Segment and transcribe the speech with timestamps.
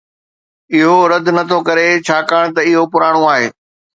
[0.75, 3.47] اهو رد نٿو ڪري ڇاڪاڻ ته اهو پراڻو آهي